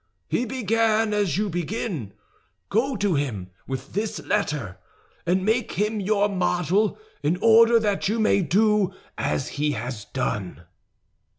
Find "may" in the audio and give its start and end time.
8.19-8.41